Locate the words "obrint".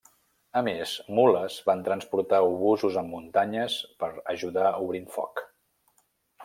4.87-5.09